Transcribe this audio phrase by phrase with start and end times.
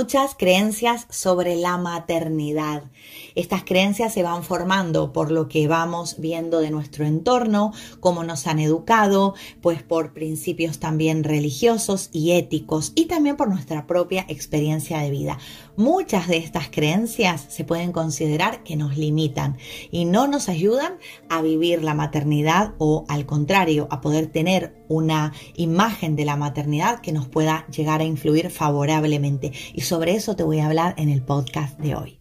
[0.00, 2.84] Muchas creencias sobre la maternidad.
[3.34, 8.46] Estas creencias se van formando por lo que vamos viendo de nuestro entorno, cómo nos
[8.46, 14.98] han educado, pues por principios también religiosos y éticos y también por nuestra propia experiencia
[14.98, 15.38] de vida.
[15.76, 19.56] Muchas de estas creencias se pueden considerar que nos limitan
[19.90, 25.32] y no nos ayudan a vivir la maternidad o al contrario, a poder tener una
[25.54, 29.52] imagen de la maternidad que nos pueda llegar a influir favorablemente.
[29.72, 32.19] Y sobre eso te voy a hablar en el podcast de hoy.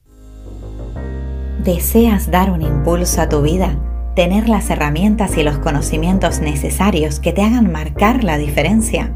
[1.63, 3.75] ¿Deseas dar un impulso a tu vida?
[4.15, 9.11] ¿Tener las herramientas y los conocimientos necesarios que te hagan marcar la diferencia?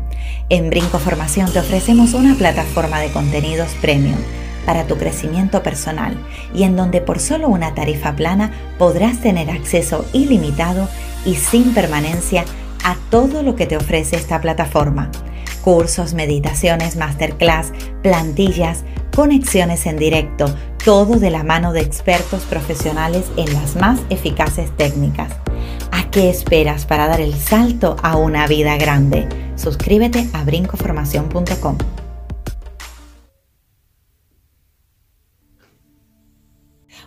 [0.49, 4.17] En Brinco Formación te ofrecemos una plataforma de contenidos premium
[4.65, 6.17] para tu crecimiento personal
[6.53, 10.89] y en donde por solo una tarifa plana podrás tener acceso ilimitado
[11.25, 12.43] y sin permanencia
[12.83, 15.09] a todo lo que te ofrece esta plataforma.
[15.63, 17.71] Cursos, meditaciones, masterclass,
[18.01, 18.83] plantillas,
[19.15, 20.53] conexiones en directo,
[20.83, 25.31] todo de la mano de expertos profesionales en las más eficaces técnicas.
[25.91, 29.27] ¿A qué esperas para dar el salto a una vida grande?
[29.55, 31.77] Suscríbete a brincoformación.com.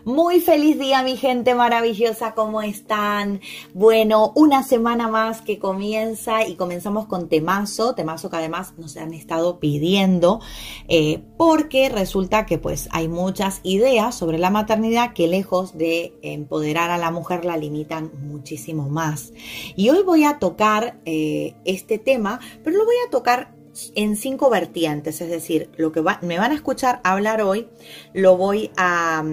[0.07, 3.41] Muy feliz día mi gente maravillosa, ¿cómo están?
[3.75, 9.13] Bueno, una semana más que comienza y comenzamos con temazo, temazo que además nos han
[9.13, 10.39] estado pidiendo,
[10.87, 16.93] eh, porque resulta que pues hay muchas ideas sobre la maternidad que lejos de empoderar
[16.93, 19.33] a la mujer la limitan muchísimo más.
[19.75, 23.56] Y hoy voy a tocar eh, este tema, pero lo voy a tocar
[23.95, 27.69] en cinco vertientes, es decir, lo que me van a escuchar hablar hoy
[28.13, 29.25] lo voy a,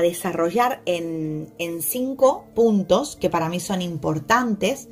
[0.00, 1.48] desarrollar en,
[1.80, 4.88] cinco puntos que para mí son importantes,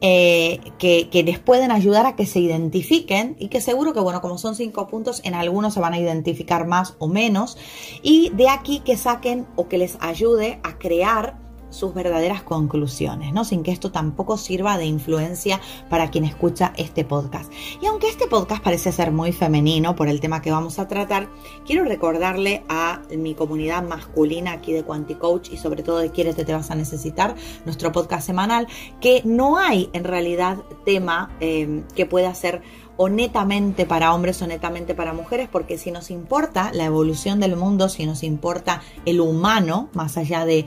[0.00, 4.20] eh, que, que, les pueden ayudar a que se identifiquen y que seguro que, bueno,
[4.20, 7.56] como son cinco puntos, en algunos se van a identificar más o menos.
[8.02, 13.44] Y de aquí que saquen o que les ayude a crear sus verdaderas conclusiones, ¿no?
[13.44, 17.52] Sin que esto tampoco sirva de influencia para quien escucha este podcast.
[17.80, 21.28] Y aunque este podcast parece ser muy femenino por el tema que vamos a tratar,
[21.64, 26.52] quiero recordarle a mi comunidad masculina aquí de Quanticoach y sobre todo de Quieres te
[26.52, 28.66] vas a necesitar, nuestro podcast semanal,
[29.00, 32.62] que no hay en realidad tema eh, que pueda ser
[33.02, 37.56] o netamente para hombres o netamente para mujeres, porque si nos importa la evolución del
[37.56, 40.66] mundo, si nos importa el humano, más allá de,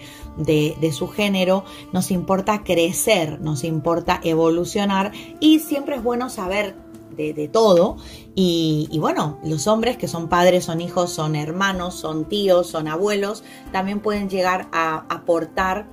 [0.91, 6.75] su género, nos importa crecer, nos importa evolucionar y siempre es bueno saber
[7.15, 7.97] de, todo.
[8.33, 13.43] Y, bueno, los hombres que son padres, son hijos, son hermanos, son tíos, son abuelos,
[13.71, 15.85] también pueden llegar a aportar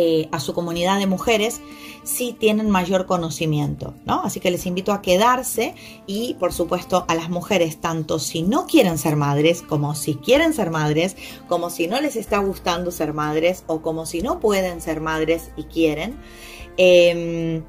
[0.00, 1.60] eh, a su comunidad de mujeres
[2.04, 4.22] si tienen mayor conocimiento, ¿no?
[4.22, 5.74] Así que les invito a quedarse
[6.06, 10.54] y, por supuesto, a las mujeres, tanto si no quieren ser madres, como si quieren
[10.54, 11.16] ser madres,
[11.48, 15.50] como si no les está gustando ser madres, o como si no pueden ser madres
[15.56, 16.16] y quieren.
[16.76, 17.64] Em,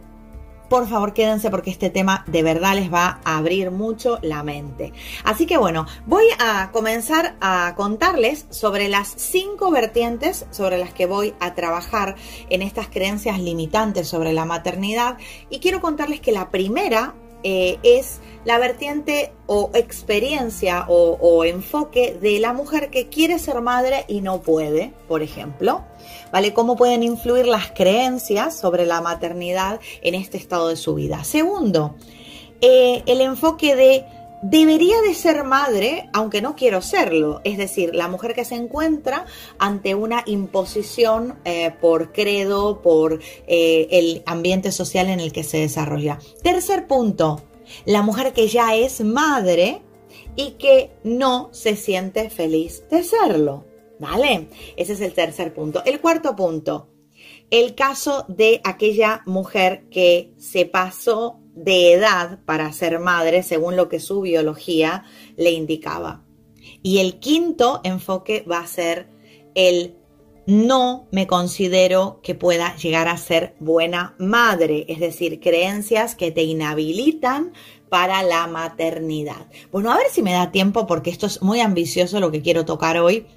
[0.69, 4.93] por favor quédense porque este tema de verdad les va a abrir mucho la mente.
[5.23, 11.05] Así que bueno, voy a comenzar a contarles sobre las cinco vertientes sobre las que
[11.05, 12.15] voy a trabajar
[12.49, 15.17] en estas creencias limitantes sobre la maternidad
[15.49, 22.39] y quiero contarles que la primera eh, es la vertiente o experiencia o, enfoque de
[22.39, 25.83] la mujer que quiere ser madre y no puede, por ejemplo.
[26.31, 26.53] ¿Vale?
[26.53, 31.23] ¿Cómo pueden influir las creencias sobre la maternidad en este estado de su vida?
[31.23, 31.95] Segundo,
[32.61, 34.05] eh, el enfoque de
[34.41, 37.41] debería de ser madre, aunque no quiero serlo.
[37.43, 39.25] Es decir, la mujer que se encuentra
[39.57, 45.59] ante una imposición eh, por credo, por eh, el ambiente social en el que se
[45.59, 46.19] desarrolla.
[46.41, 47.41] Tercer punto,
[47.85, 49.81] la mujer que ya es madre
[50.35, 53.65] y que no se siente feliz de serlo.
[53.99, 54.47] ¿Vale?
[54.77, 55.83] Ese es el tercer punto.
[55.85, 56.87] El cuarto punto,
[57.51, 63.89] el caso de aquella mujer que se pasó de edad para ser madre según lo
[63.89, 65.03] que su biología
[65.35, 66.23] le indicaba.
[66.81, 69.09] Y el quinto enfoque va a ser
[69.55, 69.95] el
[70.45, 76.41] no me considero que pueda llegar a ser buena madre, es decir, creencias que te
[76.41, 77.53] inhabilitan
[77.89, 79.47] para la maternidad.
[79.71, 82.65] Bueno, a ver si me da tiempo porque esto es muy ambicioso lo que quiero
[82.65, 83.27] tocar hoy.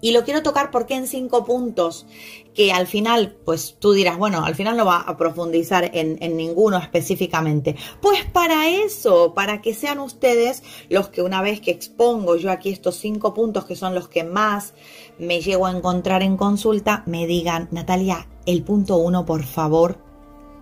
[0.00, 2.06] Y lo quiero tocar porque en cinco puntos
[2.54, 6.36] que al final, pues tú dirás, bueno, al final no va a profundizar en, en,
[6.36, 7.76] ninguno específicamente.
[8.00, 12.70] Pues para eso, para que sean ustedes los que una vez que expongo yo aquí
[12.70, 14.74] estos cinco puntos que son los que más
[15.18, 20.03] me llego a encontrar en consulta, me digan, Natalia, el punto uno, por favor,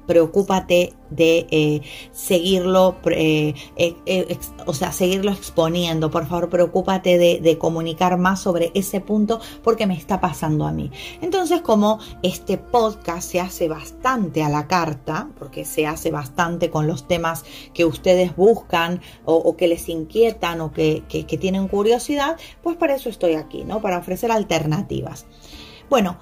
[0.06, 1.82] preocúpate de eh,
[2.12, 6.10] seguirlo, eh, eh, o sea, seguirlo exponiendo.
[6.10, 10.90] Por favor, preocúpate de, comunicar más sobre ese punto porque me está pasando a mí.
[11.20, 16.86] Entonces, como este podcast se hace bastante a la carta, porque se hace bastante con
[16.86, 17.44] los temas
[17.74, 21.02] que ustedes buscan o, que les inquietan o que
[21.40, 23.80] tienen curiosidad, pues para eso estoy aquí, ¿no?
[23.80, 25.26] Para ofrecer alternativas.
[25.90, 26.16] Bueno,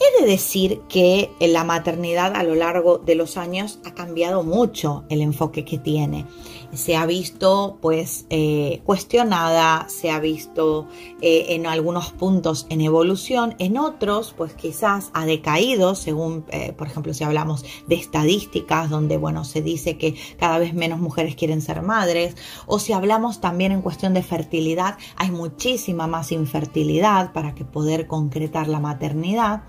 [0.00, 5.04] He de decir que la maternidad a lo largo de los años ha cambiado mucho
[5.10, 6.24] el enfoque que tiene
[6.72, 10.86] se ha visto pues eh, cuestionada, se ha visto
[11.20, 16.86] eh, en algunos puntos en evolución, en otros pues quizás ha decaído, según eh, por
[16.86, 21.60] ejemplo si hablamos de estadísticas donde bueno se dice que cada vez menos mujeres quieren
[21.60, 22.36] ser madres,
[22.66, 28.06] o si hablamos también en cuestión de fertilidad, hay muchísima más infertilidad para que poder
[28.06, 29.62] concretar la maternidad.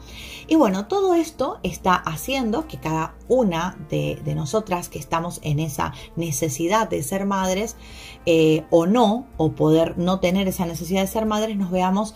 [0.47, 5.59] Y bueno, todo esto está haciendo que cada una de, de nosotras que estamos en
[5.59, 7.77] esa necesidad de ser madres
[8.25, 12.13] eh, o no, o poder no tener esa necesidad de ser madres, nos veamos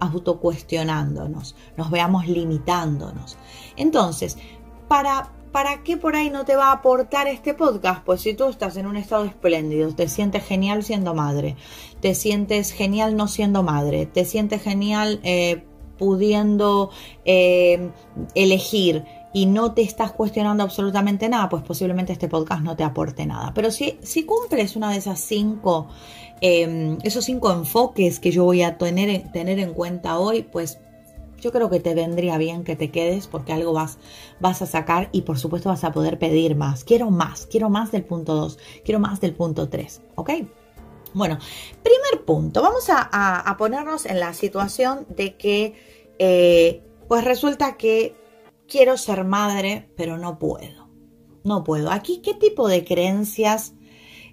[0.00, 3.38] autocuestionándonos, nos veamos limitándonos.
[3.76, 4.36] Entonces,
[4.88, 8.02] para, ¿para qué por ahí no te va a aportar este podcast?
[8.02, 11.54] Pues si tú estás en un estado espléndido, te sientes genial siendo madre,
[12.00, 15.62] te sientes genial no siendo madre, te sientes genial eh,
[15.98, 16.90] pudiendo
[17.24, 17.90] eh,
[18.34, 23.26] elegir, y no te estás cuestionando absolutamente nada, pues posiblemente este podcast no te aporte
[23.26, 23.52] nada.
[23.54, 25.88] Pero si, si cumples una de esas cinco,
[26.40, 30.78] em, esos cinco enfoques que yo voy a tener, tener en cuenta hoy, pues
[31.40, 33.98] yo creo que te vendría bien que te quedes porque algo vas,
[34.40, 36.84] vas a sacar y por supuesto vas a poder pedir más.
[36.84, 40.30] Quiero más, quiero más del punto 2, quiero más del punto 3, ¿ok?
[41.14, 41.38] Bueno,
[41.82, 43.08] primer punto, vamos a,
[43.40, 45.74] a, ponernos en la situación de que,
[46.18, 48.14] eh, pues resulta que
[48.68, 50.88] quiero ser madre, pero no puedo.
[51.44, 51.90] No puedo.
[51.90, 53.74] Aquí, ¿qué tipo de creencias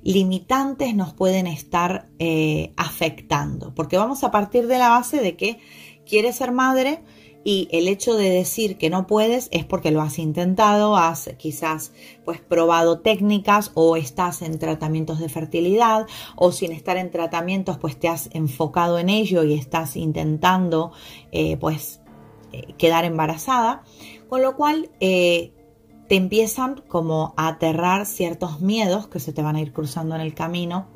[0.03, 3.73] limitantes nos pueden estar eh, afectando?
[3.73, 5.59] Porque vamos a partir de la base de que
[6.05, 7.03] quieres ser madre
[7.47, 11.93] y el hecho de decir que no puedes es porque lo has intentado, has quizás
[12.25, 17.99] pues probado técnicas o estás en tratamientos de fertilidad o sin estar en tratamientos pues
[17.99, 20.91] te has enfocado en ello y estás intentando
[21.31, 22.01] eh, pues
[22.51, 23.83] eh, quedar embarazada.
[24.29, 25.53] Con lo cual eh,
[26.07, 30.21] te empiezan como a aterrar ciertos miedos que se te van a ir cruzando en
[30.21, 30.87] el camino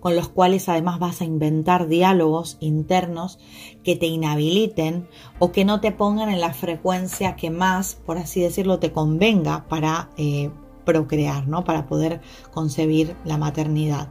[0.00, 3.38] con los cuales además vas a inventar diálogos internos
[3.82, 8.40] que te inhabiliten o que no te pongan en la frecuencia que más, por así
[8.40, 10.50] decirlo, te convenga para eh,
[10.84, 11.64] procrear, ¿no?
[11.64, 12.20] Para poder
[12.52, 14.08] concebir la maternidad.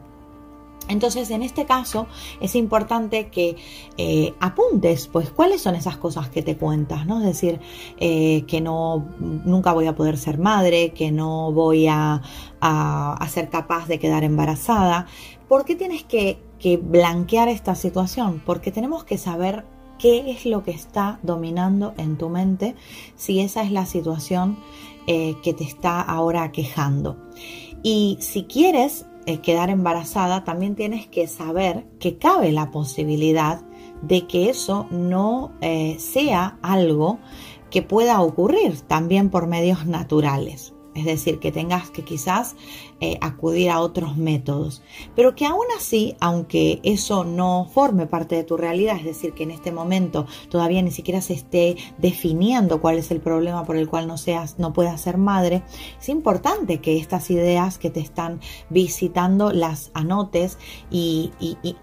[0.88, 2.08] Entonces, en este caso,
[2.40, 3.56] es importante que
[3.98, 7.20] eh, apuntes, pues, cuáles son esas cosas que te cuentas, ¿no?
[7.20, 7.60] Es decir,
[8.00, 12.22] eh, que no, nunca voy a poder ser madre, que no voy a,
[13.30, 15.08] ser capaz de quedar embarazada.
[15.48, 16.40] ¿Por qué tienes que,
[16.82, 18.42] blanquear esta situación?
[18.46, 19.64] Porque tenemos que saber
[20.00, 22.76] qué es lo que está dominando en tu mente
[23.16, 24.58] si esa es la situación
[25.08, 27.18] eh, que te está ahora quejando.
[27.84, 33.62] Y si quieres eh, quedar embarazada, también tienes que saber que cabe la posibilidad
[34.02, 37.20] de que eso no eh, sea algo
[37.70, 42.56] que pueda ocurrir también por medios naturales es decir, que tengas que quizás
[43.00, 44.82] eh, acudir a otros métodos,
[45.16, 49.44] pero que aún así, aunque eso no forme parte de tu realidad, es decir, que
[49.44, 53.88] en este momento todavía ni siquiera se esté definiendo cuál es el problema por el
[53.88, 55.64] cual no seas, no puedas ser madre,
[56.00, 58.40] es importante que estas ideas que te están
[58.70, 60.58] visitando las anotes
[60.90, 61.32] y,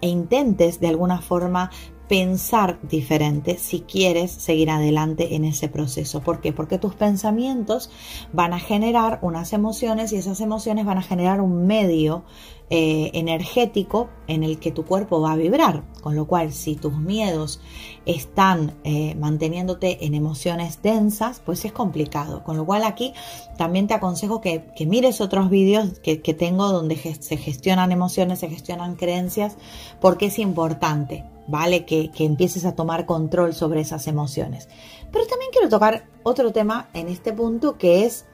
[0.01, 1.71] e intentes de alguna forma
[2.07, 6.21] pensar diferente si quieres seguir adelante en ese proceso.
[6.21, 6.53] ¿Por qué?
[6.53, 7.89] Porque tus pensamientos
[8.31, 12.23] van a generar unas emociones y esas emociones van a generar un medio
[12.71, 15.83] eh, energético en el que tu cuerpo va a vibrar.
[16.01, 17.61] Con lo cual, si tus miedos
[18.07, 22.43] están eh, manteniéndote en emociones densas, pues es complicado.
[22.43, 23.13] Con lo cual aquí
[23.55, 28.95] también te aconsejo que, mires otros vídeos que, tengo donde se gestionan emociones, se gestionan
[28.95, 29.57] creencias,
[30.01, 31.85] porque es importante, ¿vale?
[31.85, 34.69] Que, empieces a tomar control sobre esas emociones.
[35.11, 38.25] Pero también quiero tocar otro tema en este punto que es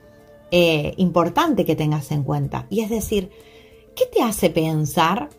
[0.51, 2.65] eh, importante que tengas en cuenta.
[2.69, 3.29] Y es decir,
[3.95, 5.29] ¿Qué te hace pensar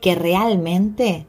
[0.00, 1.26] que realmente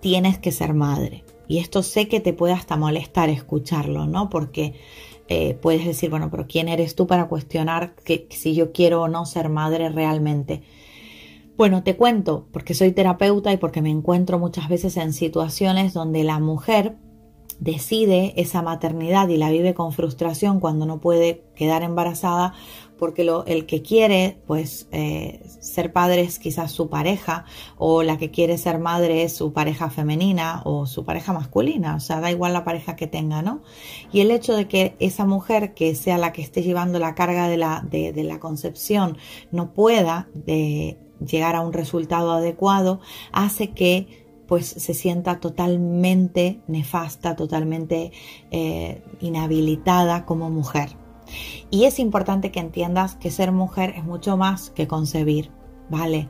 [0.00, 1.24] tienes que ser madre?
[1.48, 4.30] Y esto sé que te puede hasta molestar escucharlo, ¿no?
[4.30, 4.74] Porque
[5.28, 9.08] eh, puedes decir, bueno, pero ¿quién eres tú para cuestionar que, si yo quiero o
[9.08, 10.62] no ser madre realmente?
[11.56, 16.24] Bueno, te cuento, porque soy terapeuta y porque me encuentro muchas veces en situaciones donde
[16.24, 16.96] la mujer
[17.60, 22.54] decide esa maternidad y la vive con frustración cuando no puede quedar embarazada
[23.04, 27.44] porque lo, el que quiere pues eh, ser padre es quizás su pareja
[27.76, 32.00] o la que quiere ser madre es su pareja femenina o su pareja masculina, o
[32.00, 33.60] sea, da igual la pareja que tenga, ¿no?
[34.10, 37.46] Y el hecho de que esa mujer que sea la que esté llevando la carga
[37.46, 39.18] de la, concepción
[39.52, 43.00] no pueda de llegar a un resultado adecuado
[43.32, 48.12] hace que pues se sienta totalmente nefasta, totalmente
[48.50, 51.03] eh, inhabilitada como mujer.
[51.70, 55.50] Y es importante que entiendas que ser mujer es mucho más que concebir,
[55.88, 56.28] ¿vale?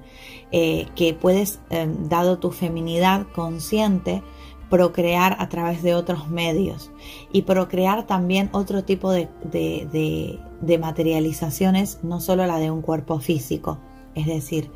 [0.53, 4.23] Eh, que puedes, eh, dado tu feminidad consciente,
[4.71, 6.91] procrear a través de otros medios
[7.33, 13.79] y procrear también otro tipo de, de materializaciones, no solo la de un cuerpo físico.
[14.15, 14.71] Es decir,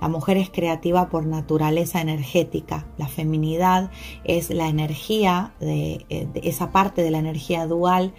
[0.00, 2.86] la mujer es creativa por naturaleza energética.
[2.98, 3.90] La feminidad
[4.24, 8.12] es la energía, de, eh, esa parte de la energía dual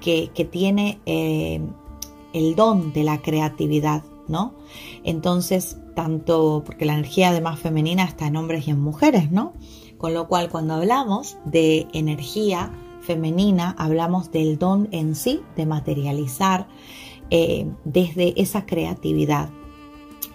[0.00, 1.60] que, tiene eh,
[2.32, 4.54] el don de la creatividad, ¿no?
[5.04, 9.52] Entonces, tanto, porque la energía además femenina está en hombres y en mujeres, ¿no?
[9.96, 16.68] Con lo cual, cuando hablamos de energía femenina, hablamos del don en sí, de materializar
[17.30, 19.50] eh, desde esa creatividad.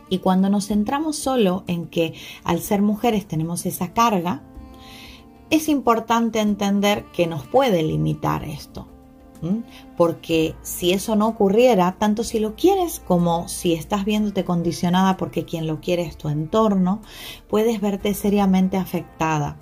[0.10, 4.44] Y cuando nos centramos solo en que al ser mujeres tenemos esa carga,
[5.50, 8.88] es importante entender que nos puede limitar esto.
[9.98, 15.46] Porque si eso no ocurriera, tanto si lo quieres como si estás viéndote condicionada porque
[15.46, 17.02] quien lo quiere es tu entorno,
[17.48, 19.58] puedes verte seriamente afectada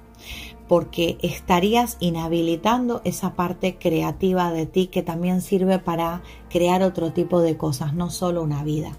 [0.71, 7.41] porque estarías inhabilitando esa parte creativa de ti que también sirve para crear otro tipo
[7.41, 8.97] de cosas, no solo una vida.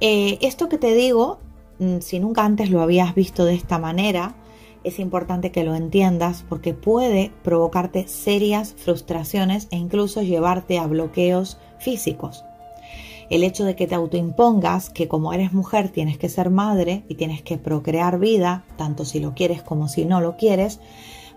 [0.00, 1.40] Eh, esto que te digo,
[1.80, 4.36] mm, si nunca antes lo habías visto de esta manera,
[4.84, 11.58] es importante que lo entiendas porque puede provocarte serias frustraciones e incluso llevarte a bloqueos
[11.78, 12.44] físicos.
[13.30, 17.14] El hecho de que te autoimpongas que como eres mujer tienes que ser madre y
[17.14, 20.80] tienes que procrear vida, tanto si lo quieres como si no lo quieres,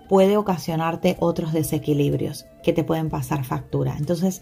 [0.10, 3.96] puede ocasionarte otros desequilibrios que te pueden pasar factura.
[3.98, 4.42] Entonces,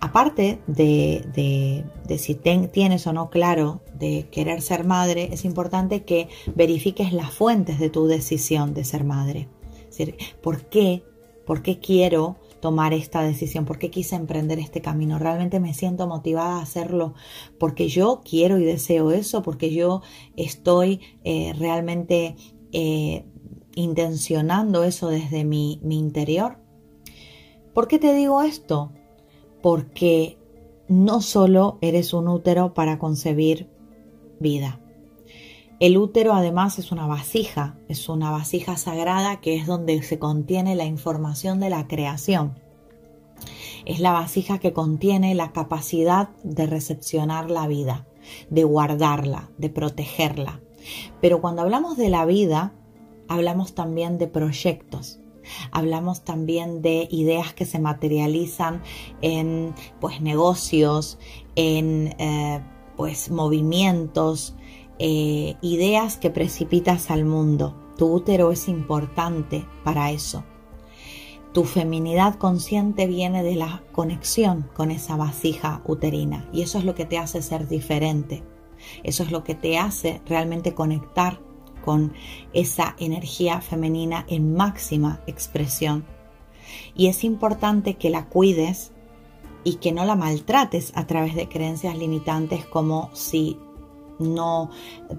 [0.00, 1.84] aparte de,
[2.18, 7.78] si tienes o no claro de querer ser madre, es importante que verifiques las fuentes
[7.78, 9.48] de tu decisión de ser madre.
[9.88, 11.02] Es decir, ¿por qué?
[11.46, 13.64] ¿Por qué quiero tomar esta decisión?
[13.64, 15.18] ¿Por qué quise emprender este camino?
[15.18, 17.14] ¿Realmente me siento motivada a hacerlo
[17.58, 19.42] porque yo quiero y deseo eso?
[19.42, 20.02] ¿Porque yo
[20.36, 22.34] estoy eh, realmente
[22.72, 23.24] eh,
[23.76, 26.58] intencionando eso desde mi, mi interior?
[27.72, 28.90] ¿Por qué te digo esto?
[29.66, 30.38] porque
[30.86, 33.68] no solo eres un útero para concebir
[34.38, 34.78] vida.
[35.80, 40.76] El útero además es una vasija, es una vasija sagrada que es donde se contiene
[40.76, 42.60] la información de la creación.
[43.84, 48.06] Es la vasija que contiene la capacidad de recepcionar la vida,
[48.50, 50.60] de guardarla, de protegerla.
[51.20, 52.72] Pero cuando hablamos de la vida,
[53.28, 55.20] hablamos también de proyectos,
[55.70, 58.82] Hablamos también de ideas que se materializan
[59.22, 61.18] en pues negocios,
[61.54, 62.60] en eh,
[62.96, 64.56] pues movimientos,
[64.98, 67.76] eh, ideas que precipitas al mundo.
[67.96, 70.44] Tu útero es importante para eso.
[71.52, 76.94] Tu feminidad consciente viene de la conexión con esa vasija uterina y eso es lo
[76.94, 78.42] que te hace ser diferente.
[79.02, 81.40] Eso es lo que te hace realmente conectar
[81.86, 82.12] con
[82.52, 86.04] esa energía femenina en máxima expresión.
[86.96, 88.90] Y es importante que la cuides
[89.62, 93.56] y que no la maltrates a través de creencias limitantes como si
[94.18, 94.70] no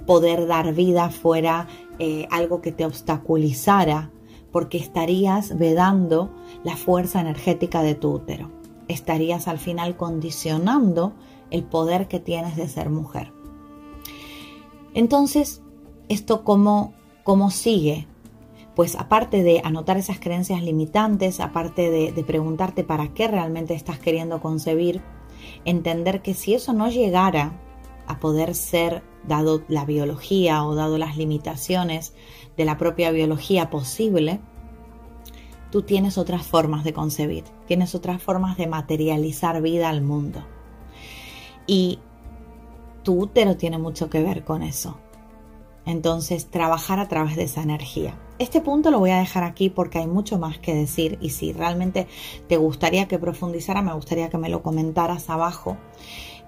[0.06, 1.70] poder dar vida fuera
[2.00, 4.12] eh, algo que te obstaculizara,
[4.52, 6.34] porque estarías vedando
[6.66, 8.52] la fuerza energética de tu útero.
[8.90, 11.14] Estarías al final condicionando
[11.50, 13.32] el poder que tienes de ser mujer.
[14.94, 15.62] Entonces,
[16.10, 18.08] ¿esto cómo, cómo sigue?
[18.76, 24.00] Pues aparte de anotar esas creencias limitantes, aparte de, de preguntarte para qué realmente estás
[24.00, 25.02] queriendo concebir,
[25.66, 27.60] entender que si eso no llegara
[28.08, 32.14] a poder ser, dado la biología o dado las limitaciones
[32.56, 34.40] de la propia biología posible,
[35.72, 40.44] tú tienes otras formas de concebir, tienes otras formas de materializar vida al mundo.
[41.66, 42.00] Y
[43.04, 44.98] tu útero tiene mucho que ver con eso.
[45.88, 48.20] Entonces, trabajar a través de esa energía.
[48.38, 51.54] Este punto lo voy a dejar aquí porque hay mucho más que decir y si
[51.54, 52.08] realmente
[52.48, 55.78] te gustaría que profundizara, me gustaría que me lo comentaras abajo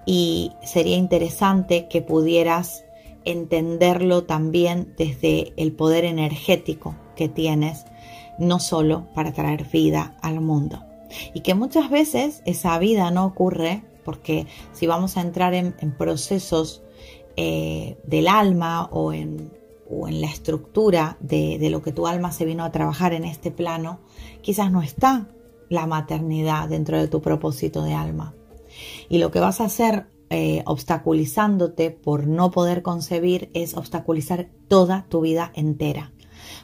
[0.06, 2.84] y sería interesante que pudieras
[3.24, 7.86] entenderlo también desde el poder energético que tienes,
[8.38, 10.84] no solo para traer vida al mundo.
[11.34, 16.82] Y que muchas veces esa vida no ocurre porque si vamos a entrar en, procesos
[17.42, 19.58] eh, del alma o en,
[20.10, 23.98] la estructura de, de lo que tu alma se vino a trabajar en este plano,
[24.42, 25.26] quizás no está
[25.70, 28.34] la maternidad dentro de tu propósito de alma.
[29.08, 35.06] Y lo que vas a hacer eh, obstaculizándote por no poder concebir es obstaculizar toda
[35.08, 36.12] tu vida entera.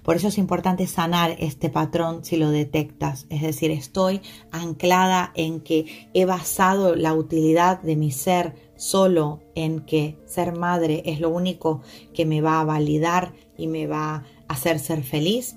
[0.02, 3.26] Por eso es importante sanar este patrón si lo detectas.
[3.30, 4.21] Es decir, estoy
[4.52, 11.02] anclada en que he basado la utilidad de mi ser solo en que ser madre
[11.06, 11.83] es lo único
[12.14, 15.56] que me va a validar y me va a hacer ser feliz.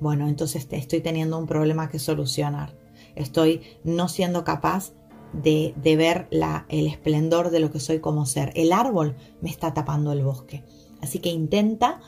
[0.00, 2.76] Bueno, entonces estoy teniendo un problema que solucionar.
[3.14, 4.92] Estoy no siendo capaz
[5.32, 8.52] de, ver el esplendor de lo que soy como ser.
[8.54, 10.64] El árbol me está tapando el bosque.
[11.00, 12.00] Así que intenta,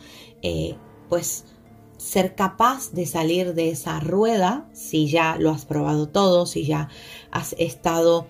[0.42, 0.76] eh,
[1.08, 1.44] pues,
[1.96, 6.88] ser capaz de salir de esa rueda si ya lo has probado todo, si ya
[7.30, 8.26] has estado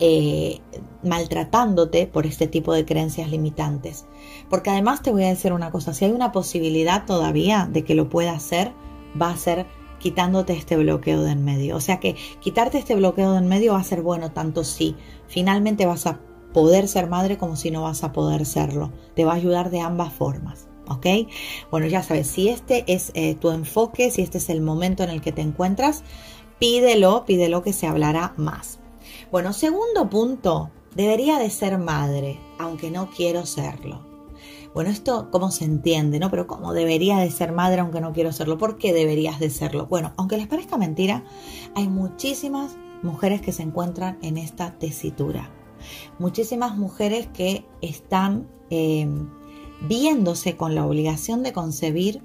[0.00, 0.60] eh,
[1.02, 4.06] maltratándote por este tipo de creencias limitantes.
[4.48, 7.94] Porque además te voy a decir una cosa, si hay una posibilidad todavía de que
[7.94, 8.72] lo pueda hacer,
[9.20, 9.66] va a ser
[9.98, 11.76] quitándote este bloqueo de en medio.
[11.76, 14.96] O sea que quitarte este bloqueo de en medio va a ser bueno tanto si
[15.28, 16.20] finalmente vas a
[16.52, 18.90] poder ser madre como si no vas a poder serlo.
[19.14, 20.66] Te va a ayudar de ambas formas.
[20.88, 21.06] ¿Ok?
[21.70, 25.10] Bueno, ya sabes, si este es eh, tu enfoque, si este es el momento en
[25.10, 26.02] el que te encuentras,
[26.58, 28.79] pídelo, pídelo que se hablará más.
[29.30, 34.06] Bueno, segundo punto, debería de ser madre, aunque no quiero serlo.
[34.74, 36.30] Bueno, esto cómo se entiende, ¿no?
[36.30, 38.56] Pero cómo debería de ser madre aunque no quiero serlo.
[38.56, 39.86] ¿Por qué deberías de serlo?
[39.86, 41.24] Bueno, aunque les parezca mentira,
[41.74, 45.50] hay muchísimas mujeres que se encuentran en esta tesitura.
[46.18, 49.08] Muchísimas mujeres que están eh,
[49.88, 52.22] viéndose con la obligación de concebir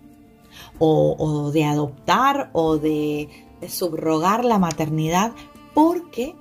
[0.79, 3.29] o, de adoptar o de
[3.67, 5.33] subrogar la maternidad
[5.73, 6.35] porque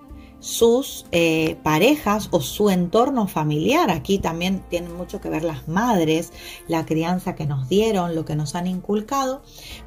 [0.44, 3.90] sus eh, parejas o su entorno familiar.
[3.90, 6.34] Aquí también tienen mucho que ver las madres,
[6.68, 9.40] la crianza que nos dieron, lo que nos han inculcado,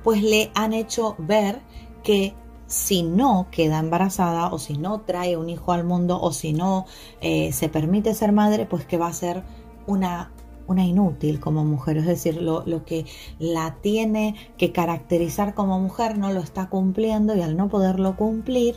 [0.03, 1.61] pues le han hecho ver
[2.03, 2.33] que
[2.65, 6.87] si no queda embarazada o si no trae un hijo al mundo o si no
[7.21, 9.43] eh, se permite ser madre, pues que va a ser
[9.85, 10.31] una
[10.65, 13.05] una inútil como mujer, es decir, lo, lo, que
[13.39, 18.75] la tiene que caracterizar como mujer no lo está cumpliendo y al no poderlo cumplir,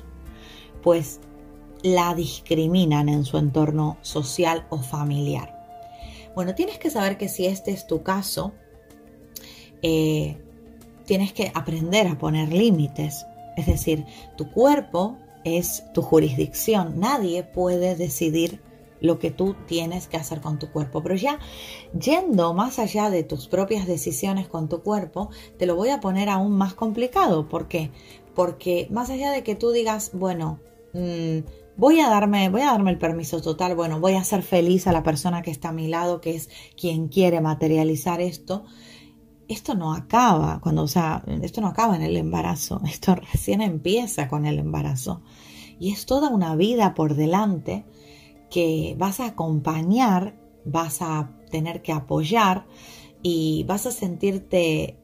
[0.84, 1.18] pues
[1.82, 5.58] la discriminan en su entorno social o familiar.
[6.34, 8.52] Bueno, tienes que saber que si este es tu caso,
[9.82, 10.36] eh,
[11.04, 13.26] tienes que aprender a poner límites.
[13.56, 14.04] Es decir,
[14.36, 17.00] tu cuerpo es tu jurisdicción.
[17.00, 18.60] Nadie puede decidir
[19.00, 21.02] lo que tú tienes que hacer con tu cuerpo.
[21.02, 21.38] Pero ya
[21.98, 26.28] yendo más allá de tus propias decisiones con tu cuerpo, te lo voy a poner
[26.28, 27.48] aún más complicado.
[27.48, 27.90] ¿Por qué?
[28.34, 30.60] Porque más allá de que tú digas, bueno,
[30.92, 31.38] mmm,
[31.76, 34.92] voy a darme, voy a darme el permiso total, bueno, voy a hacer feliz a
[34.92, 38.64] la persona que está a mi lado, que es quien quiere materializar esto.
[39.48, 44.28] Esto no acaba cuando, o sea, esto no acaba en el embarazo, esto recién empieza
[44.28, 45.22] con el embarazo.
[45.78, 47.86] Y es toda una vida por delante
[48.50, 52.66] que vas a acompañar, vas a tener que apoyar
[53.22, 54.99] y vas a sentirte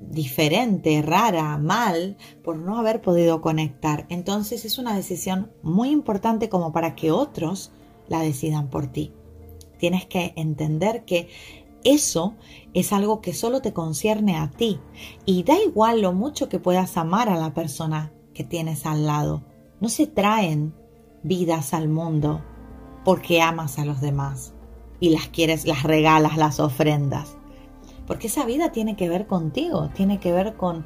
[0.00, 4.06] diferente, rara, mal, por no haber podido conectar.
[4.08, 7.70] Entonces es una decisión muy importante como para que otros
[8.08, 9.12] la decidan por ti.
[9.78, 11.28] Tienes que entender que
[11.84, 12.34] eso
[12.74, 14.78] es algo que solo te concierne a ti
[15.24, 19.42] y da igual lo mucho que puedas amar a la persona que tienes al lado.
[19.80, 20.74] No se traen
[21.22, 22.42] vidas al mundo
[23.04, 24.54] porque amas a los demás.
[25.02, 27.39] y las quieres, las regalas, las ofrendas.
[28.10, 30.84] Porque esa vida tiene que ver contigo, tiene que ver con,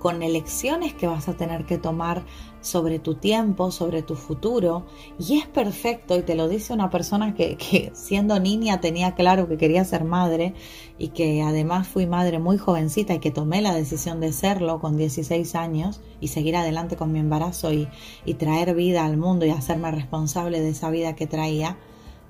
[0.00, 2.24] con elecciones que vas a tener que tomar
[2.62, 4.84] sobre tu tiempo, sobre tu futuro.
[5.16, 9.46] Y es perfecto, y te lo dice una persona que, que, siendo niña tenía claro
[9.46, 10.54] que quería ser madre
[10.98, 14.96] y que además fui madre muy jovencita y que tomé la decisión de serlo con
[14.96, 17.86] 16 años y seguir adelante con mi embarazo y,
[18.24, 21.78] y traer vida al mundo y hacerme responsable de esa vida que traía.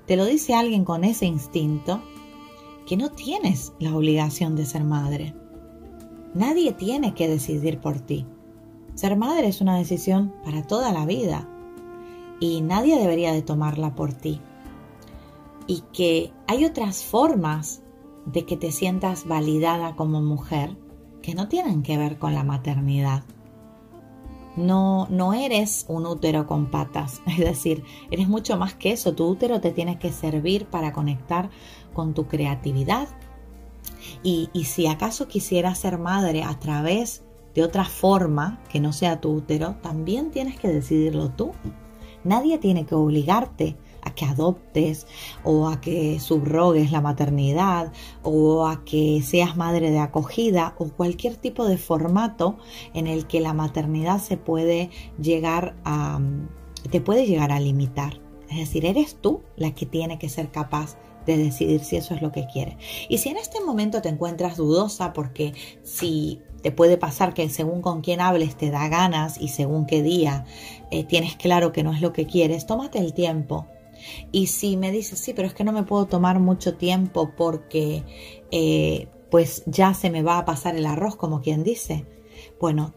[0.05, 2.03] Te lo dice alguien con ese instinto
[2.85, 5.35] que no tienes la obligación de ser madre.
[6.33, 8.25] Nadie tiene que decidir por ti.
[8.93, 11.49] Ser madre es una decisión para toda la vida
[12.39, 14.41] y nadie debería de tomarla por ti.
[15.67, 17.81] Y que hay otras formas
[18.25, 20.77] de que te sientas validada como mujer
[21.21, 23.23] que no tienen que ver con la maternidad.
[24.55, 29.13] No, no eres un útero con patas, es decir, eres mucho más que eso.
[29.13, 31.49] Tu útero te tiene que servir para conectar
[31.95, 33.07] con tu creatividad.
[34.21, 37.23] Y, y si acaso quisieras ser madre a través
[37.55, 41.53] de otra forma que no sea tu útero, también tienes que decidirlo tú.
[42.23, 45.07] Nadie tiene que obligarte a que adoptes
[45.43, 47.91] o a que subrogues la maternidad
[48.23, 52.57] o a que seas madre de acogida o cualquier tipo de formato
[52.93, 56.19] en el que la maternidad se puede llegar a
[56.89, 58.21] te puede llegar a limitar.
[58.49, 62.21] Es decir, eres tú la que tiene que ser capaz de decidir si eso es
[62.21, 62.77] lo que quiere.
[63.09, 67.81] Y si en este momento te encuentras dudosa porque si te puede pasar que según
[67.81, 70.45] con quién hables te da ganas y según qué día
[70.91, 73.67] eh, tienes claro que no es lo que quieres, tómate el tiempo
[74.31, 78.03] y si me dices, sí, pero es que no me puedo tomar mucho tiempo porque
[78.51, 82.05] eh, pues ya se me va a pasar el arroz, como quien dice.
[82.59, 82.93] Bueno,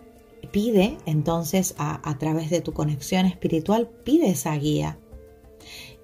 [0.53, 4.99] pide entonces a, través de tu conexión espiritual, pide esa guía.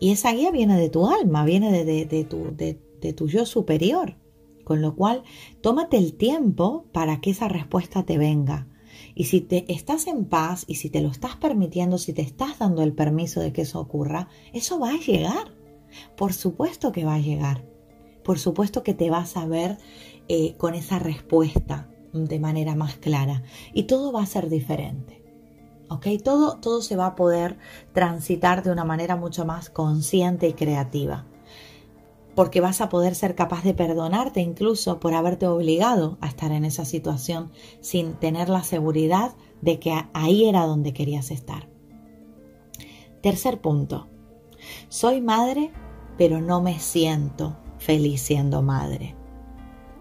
[0.05, 4.19] Y esa guía viene de tu alma, viene de, tu, yo superior.
[4.63, 5.23] Con lo cual,
[5.63, 8.69] tómate el tiempo para que esa respuesta te venga.
[9.15, 12.59] Y si te estás en paz y si te lo estás permitiendo, si te estás
[12.59, 15.55] dando el permiso de que eso ocurra, eso va a llegar.
[16.19, 17.67] Por supuesto que va a llegar.
[18.25, 19.79] Por supuesto que te vas a ver
[20.29, 23.43] eh, con esa respuesta de manera más clara.
[23.73, 25.24] Y todo va a ser diferente.
[25.89, 26.07] ¿Ok?
[26.23, 27.59] Todo, todo se va a poder
[27.93, 31.27] transitar de una manera mucho más consciente y creativa
[32.35, 36.65] porque vas a poder ser capaz de perdonarte incluso por haberte obligado a estar en
[36.65, 41.69] esa situación sin tener la seguridad de que ahí era donde querías estar.
[43.23, 44.09] Tercer punto.
[44.89, 45.71] Soy madre,
[46.19, 49.15] pero no me siento feliz siendo madre.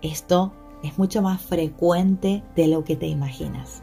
[0.01, 3.82] Esto es mucho más frecuente de lo que te imaginas.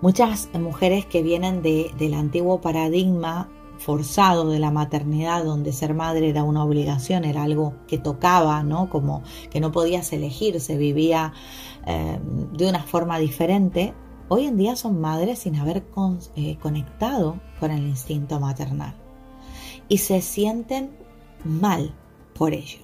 [0.00, 6.42] Muchas mujeres que vienen del antiguo paradigma forzado de la maternidad, donde ser madre era
[6.42, 8.90] una obligación, era algo que tocaba, ¿no?
[8.90, 11.32] Como que no podías elegir, se vivía
[11.86, 12.18] eh,
[12.52, 13.94] de una forma diferente.
[14.28, 15.84] Hoy en día son madres sin haber
[16.36, 18.94] eh, conectado con el instinto maternal
[19.88, 20.90] y se sienten
[21.44, 21.94] mal
[22.34, 22.78] por ello.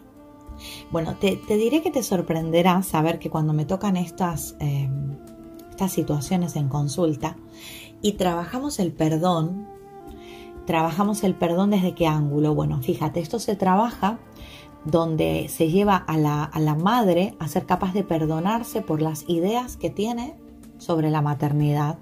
[0.91, 4.89] Bueno, te, diré que te sorprenderá saber que cuando me tocan estas, eh,
[5.75, 7.37] estas situaciones en consulta
[8.01, 9.67] y trabajamos el perdón,
[10.67, 12.55] trabajamos el perdón desde qué ángulo.
[12.55, 14.21] Bueno, fíjate, esto se trabaja
[14.85, 19.29] donde se lleva a la, a la, madre a ser capaz de perdonarse por las
[19.29, 20.37] ideas que tiene
[20.79, 21.99] sobre la maternidad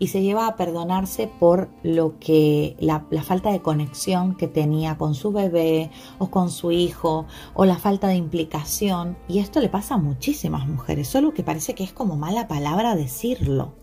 [0.00, 5.14] y se lleva a perdonarse por lo que la, falta de conexión que tenía con
[5.14, 9.94] su bebé o con su hijo o la falta de implicación y esto le pasa
[9.94, 13.74] a muchísimas mujeres solo que parece que es como mala palabra decirlo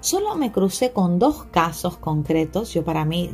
[0.00, 3.30] Solo me crucé con dos casos concretos, yo para mí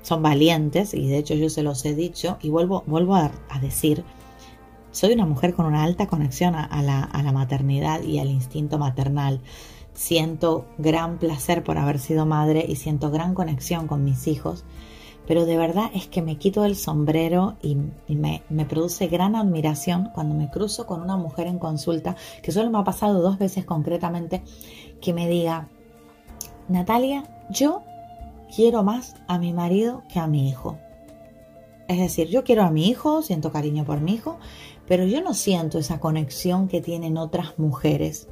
[0.00, 4.04] son valientes y de hecho yo se los he dicho y vuelvo, vuelvo a, decir,
[4.90, 8.78] soy una mujer con una alta conexión a, la, a la maternidad y al instinto
[8.78, 9.42] maternal.
[9.94, 14.64] Siento gran placer por haber sido madre y siento gran conexión con mis hijos,
[15.26, 17.76] pero de verdad es que me quito el sombrero y,
[18.14, 22.70] me, me, produce gran admiración cuando me cruzo con una mujer en consulta, que solo
[22.70, 24.42] me ha pasado dos veces concretamente,
[25.00, 25.68] que me diga,
[26.68, 27.82] Natalia, yo
[28.54, 30.78] quiero más a mi marido que a mi hijo.
[31.88, 34.38] Es decir, yo quiero a mi hijo, siento cariño por mi hijo,
[34.86, 38.28] pero yo no siento esa conexión que tienen otras mujeres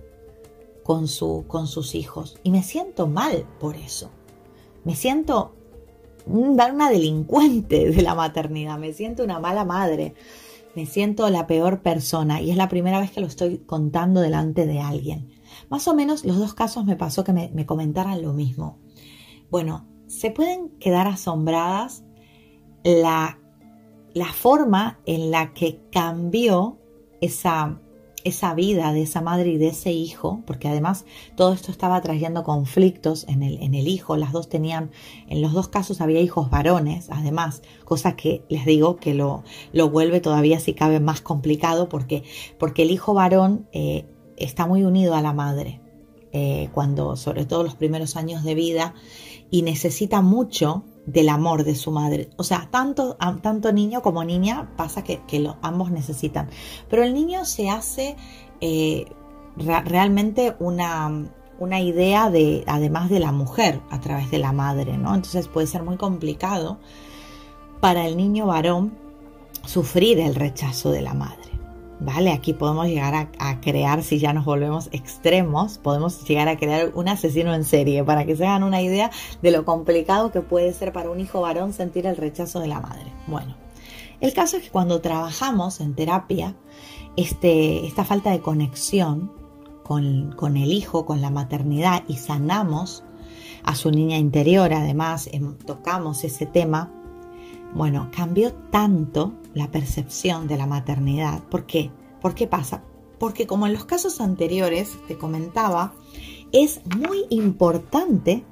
[0.82, 2.38] con, su, con sus hijos.
[2.42, 4.10] Y me siento mal por eso.
[4.84, 5.54] Me siento
[6.26, 10.14] una delincuente de la maternidad, me siento una mala madre,
[10.74, 14.66] me siento la peor persona y es la primera vez que lo estoy contando delante
[14.66, 15.28] de alguien.
[15.68, 18.78] Más o menos los dos casos me pasó que me, comentaran lo mismo.
[19.50, 22.04] Bueno, se pueden quedar asombradas
[22.84, 23.38] la
[24.14, 26.78] la forma en la que cambió
[27.20, 27.80] esa,
[28.24, 31.04] esa vida de esa madre y de ese hijo, porque además
[31.36, 34.90] todo esto estaba trayendo conflictos en el, en el hijo, las dos tenían,
[35.28, 39.90] en los dos casos había hijos varones, además, cosa que les digo que lo, lo
[39.90, 42.22] vuelve todavía si cabe más complicado, porque,
[42.58, 44.06] porque el hijo varón eh,
[44.36, 45.80] está muy unido a la madre,
[46.32, 48.94] eh, cuando, sobre todo los primeros años de vida,
[49.50, 52.30] y necesita mucho del amor de su madre.
[52.36, 55.20] O sea, tanto, tanto niño como niña pasa que,
[55.62, 56.48] ambos necesitan.
[56.88, 58.16] Pero el niño se hace
[58.60, 59.06] eh,
[59.56, 65.14] realmente una, una idea de, además de la mujer, a través de la madre, ¿no?
[65.14, 66.78] Entonces puede ser muy complicado
[67.80, 68.96] para el niño varón
[69.66, 71.41] sufrir el rechazo de la madre.
[72.04, 72.32] ¿Vale?
[72.32, 77.08] Aquí podemos llegar a, crear, si ya nos volvemos extremos, podemos llegar a crear un
[77.08, 79.10] asesino en serie para que se hagan una idea
[79.40, 82.80] de lo complicado que puede ser para un hijo varón sentir el rechazo de la
[82.80, 83.12] madre.
[83.26, 83.54] Bueno,
[84.20, 86.54] el caso es que cuando trabajamos en terapia,
[87.16, 89.32] este, esta falta de conexión
[89.82, 93.04] con, con el hijo, con la maternidad y sanamos
[93.64, 96.90] a su niña interior, además em, tocamos ese tema,
[97.74, 101.42] bueno, cambió tanto la percepción de la maternidad.
[101.44, 101.90] ¿Por qué?
[102.20, 102.82] ¿Por qué pasa?
[103.18, 105.94] Porque como en los casos anteriores te comentaba,
[106.52, 108.44] es muy importante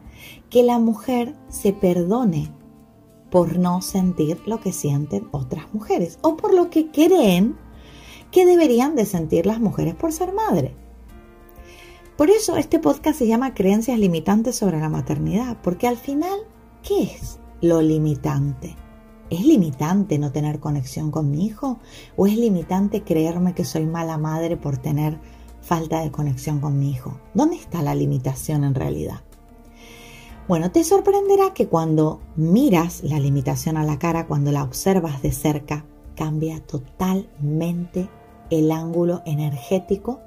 [0.49, 2.51] que la mujer se perdone
[3.31, 7.57] por no sentir lo que sienten otras mujeres o por lo que creen
[8.31, 10.75] que deberían de sentir las mujeres por ser madre.
[12.17, 16.39] Por eso este podcast se llama Creencias limitantes sobre la maternidad, porque al final,
[16.83, 18.77] ¿qué es lo limitante?
[19.31, 21.79] ¿Es limitante no tener conexión con mi hijo?
[22.17, 25.19] ¿O es limitante creerme que soy mala madre por tener
[25.63, 27.21] falta de conexión con mi hijo?
[27.33, 29.21] ¿Dónde está la limitación en realidad?
[30.49, 35.31] Bueno, te sorprenderá que cuando miras la limitación a la cara, cuando la observas de
[35.31, 35.85] cerca,
[36.17, 38.09] cambia totalmente
[38.51, 40.19] el ángulo energético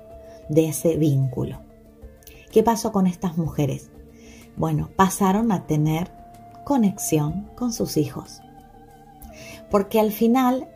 [0.47, 1.59] de ese vínculo.
[2.53, 3.89] ¿Qué pasó con estas mujeres?
[4.55, 6.09] Bueno, pasaron a tener
[6.63, 8.42] conexión con sus hijos
[9.73, 10.69] porque al final,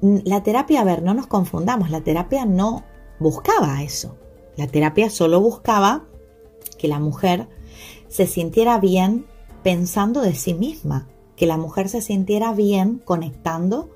[0.00, 2.82] la terapia, a ver, no nos confundamos, la terapia no
[3.20, 4.16] buscaba eso.
[4.56, 6.06] La terapia solo buscaba
[6.78, 7.46] que la mujer
[8.08, 9.26] se sintiera bien
[9.62, 13.90] pensando de sí misma, que la mujer se sintiera bien conectando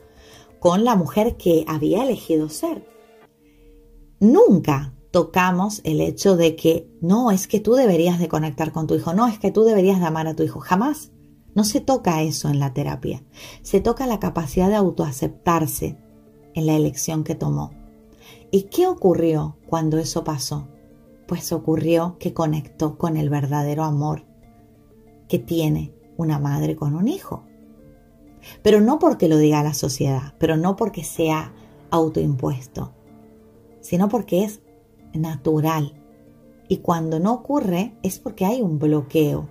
[0.59, 2.87] con la mujer que había elegido ser.
[4.21, 8.97] Nunca tocamos el hecho de que no es que tú deberías de conectar con tu
[8.97, 11.11] hijo, no es que tú deberías de amar a tu hijo, jamás.
[11.55, 13.23] No se toca eso en la terapia,
[13.63, 15.99] se toca la capacidad de autoaceptarse
[16.55, 17.73] en la elección que tomó.
[18.51, 20.69] ¿Y qué ocurrió cuando eso pasó?
[21.27, 24.25] Pues ocurrió que conectó con el verdadero amor
[25.29, 27.45] que tiene una madre con un hijo.
[28.63, 31.55] Pero no porque lo diga la sociedad, pero no porque sea
[31.91, 32.93] autoimpuesto,
[33.81, 34.61] sino porque es
[35.15, 35.95] natural.
[36.69, 39.49] Y cuando no ocurre es porque hay un bloqueo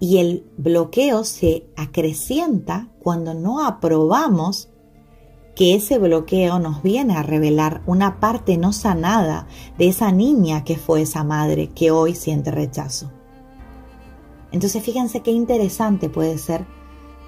[0.00, 4.68] y el bloqueo se acrecienta cuando no aprobamos
[5.54, 9.46] que ese bloqueo nos viene a revelar una parte no sanada
[9.78, 13.10] de esa niña que fue esa madre que hoy siente rechazo.
[14.50, 16.66] Entonces fíjense qué interesante puede ser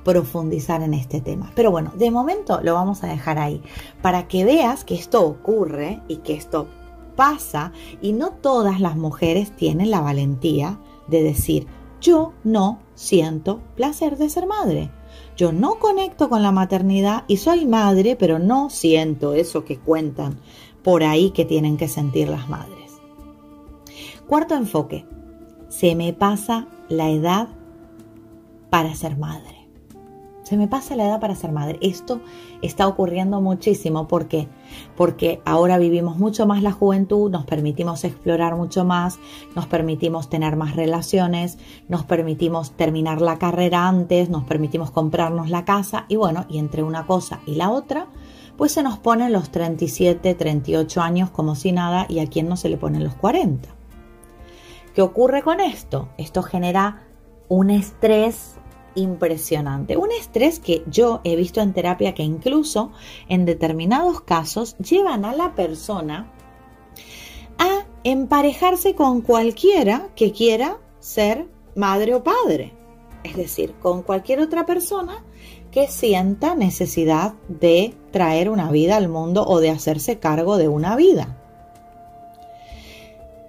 [0.04, 1.50] profundizar en este tema.
[1.54, 3.62] Pero bueno, de momento lo vamos a dejar ahí
[4.02, 6.68] para que veas que esto ocurre y que esto
[7.16, 11.66] pasa y no todas las mujeres tienen la valentía de decir,
[12.04, 14.90] yo no siento placer de ser madre.
[15.36, 20.38] Yo no conecto con la maternidad y soy madre, pero no siento eso que cuentan
[20.82, 22.92] por ahí que tienen que sentir las madres.
[24.28, 25.06] Cuarto enfoque.
[25.68, 27.48] Se me pasa la edad
[28.68, 29.53] para ser madre
[30.44, 31.78] se me pasa la edad para ser madre.
[31.80, 32.20] Esto
[32.62, 34.06] está ocurriendo muchísimo.
[34.06, 34.46] ¿Por qué?
[34.96, 39.18] Porque ahora vivimos mucho más la juventud, nos permitimos explorar mucho más,
[39.56, 45.64] nos permitimos tener más relaciones, nos permitimos terminar la carrera antes, nos permitimos comprarnos la
[45.64, 48.06] casa y bueno, y entre una cosa y la otra,
[48.56, 52.56] pues se nos ponen los 37, 38 años como si nada y a quien no
[52.56, 53.68] se le ponen los 40.
[54.94, 56.10] ¿Qué ocurre con esto?
[56.18, 57.02] Esto genera
[57.48, 58.58] un estrés
[58.94, 59.96] impresionante.
[59.96, 62.92] Un estrés que yo he visto en terapia que incluso
[63.28, 66.32] en determinados casos llevan a la persona
[67.58, 72.72] a emparejarse con cualquiera que quiera ser madre o padre.
[73.22, 75.24] Es decir, con cualquier otra persona
[75.70, 80.94] que sienta necesidad de traer una vida al mundo o de hacerse cargo de una
[80.94, 81.40] vida.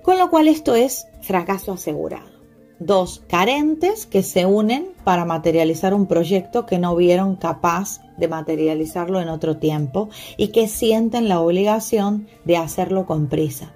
[0.01, 2.35] Con lo cual esto es fracaso asegurado.
[2.79, 9.21] Dos carentes que se unen para materializar un proyecto que no vieron capaz de materializarlo
[9.21, 13.73] en otro tiempo y que sienten la obligación de hacerlo con prisa.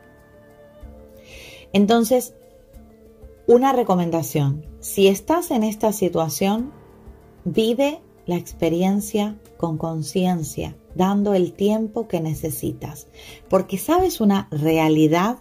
[1.72, 2.34] Entonces,
[3.48, 6.72] una recomendación, si estás en esta situación,
[7.46, 13.08] vive la experiencia con conciencia, dando el tiempo que necesitas,
[13.50, 15.40] porque sabes una realidad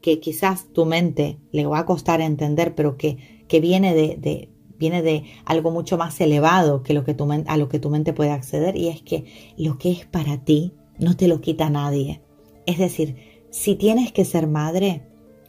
[0.00, 5.02] que quizás tu mente le va a costar entender, pero que, que viene, de, viene
[5.02, 8.30] de algo mucho más elevado que, lo que tu, a lo que tu mente puede
[8.30, 9.24] acceder, y es que
[9.56, 12.22] lo que es para ti no te lo quita nadie.
[12.66, 13.16] Es decir,
[13.50, 15.02] si tienes que ser madre,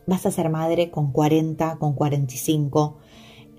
[0.07, 2.97] vas a ser madre con 40, con 45.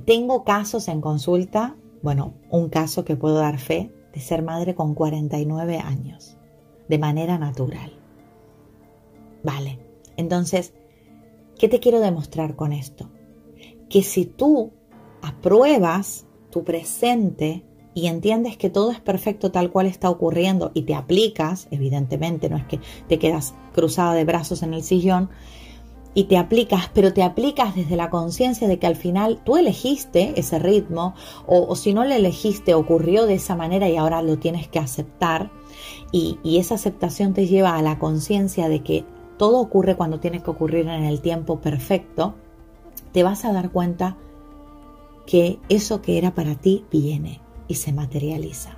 [0.04, 4.94] Tengo casos en consulta, bueno, un caso que puedo dar fe de ser madre con
[4.94, 6.36] 49 años,
[6.88, 7.92] de manera natural.
[9.42, 9.78] Vale,
[10.16, 10.74] entonces
[11.62, 13.08] ¿Qué te quiero demostrar con esto?
[13.88, 14.72] Que si tú
[15.22, 20.96] apruebas tu presente y entiendes que todo es perfecto tal cual está ocurriendo y te
[20.96, 25.30] aplicas, evidentemente, no es que te quedas cruzada de brazos en el sillón,
[26.14, 30.32] y te aplicas, pero te aplicas desde la conciencia de que al final tú elegiste
[30.34, 31.14] ese ritmo
[31.46, 35.52] o, si no lo elegiste ocurrió de esa manera y ahora lo tienes que aceptar
[36.10, 39.04] y esa aceptación te lleva a la conciencia de que
[39.42, 42.36] todo ocurre cuando tiene que ocurrir en el tiempo perfecto,
[43.10, 44.16] te vas a dar cuenta
[45.26, 48.76] que eso que era para ti viene y se materializa.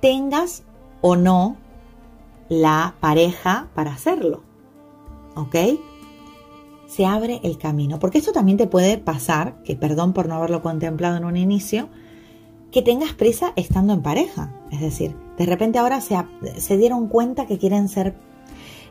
[0.00, 0.62] Tengas
[1.00, 1.56] o no
[2.48, 4.44] la pareja para hacerlo,
[5.34, 5.56] ¿ok?
[6.86, 10.62] Se abre el camino, porque esto también te puede pasar, que perdón por no haberlo
[10.62, 11.88] contemplado en un inicio,
[12.70, 14.54] que tengas prisa estando en pareja.
[14.70, 16.16] Es decir, de repente ahora se,
[16.58, 18.14] se dieron cuenta que quieren ser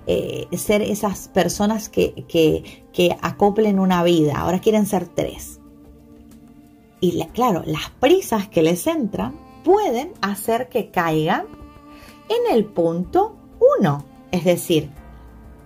[0.07, 4.35] eh, ser esas personas que, que, acoplen una vida.
[4.37, 5.59] Ahora quieren ser tres.
[6.99, 11.45] Y claro, las prisas que les entran pueden hacer que caigan
[12.29, 13.35] en el punto
[13.79, 14.05] uno.
[14.31, 14.91] Es decir,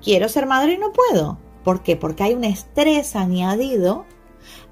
[0.02, 1.38] quiero ser madre y no puedo.
[1.63, 1.97] ¿Por qué?
[1.97, 4.06] Porque hay un estrés añadido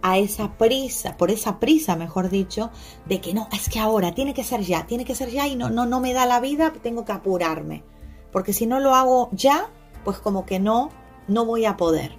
[0.01, 2.71] a esa prisa, por esa prisa, mejor dicho,
[3.06, 5.56] de que no, es que ahora tiene que ser ya, tiene que ser ya y
[5.56, 7.84] no, no, no me da la vida, tengo que apurarme
[8.31, 9.69] porque si no lo hago ya,
[10.03, 10.89] pues como que no,
[11.27, 12.17] no voy a poder.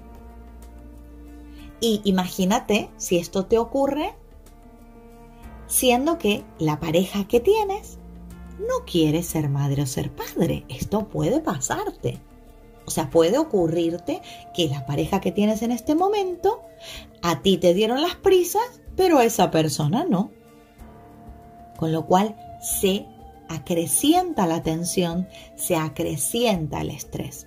[1.81, 4.15] Y imagínate si esto te ocurre
[5.67, 7.99] siendo que la pareja que tienes
[8.59, 10.65] no quiere ser madre o ser padre.
[10.69, 12.21] Esto puede pasarte.
[12.87, 14.23] O sea, puede ocurrirte
[14.55, 16.63] que la pareja que tienes en este momento,
[17.23, 20.31] a ti te dieron las prisas, pero a esa persona no.
[21.77, 23.07] Con lo cual, sé
[23.49, 27.47] acrecienta la tensión, se acrecienta el estrés.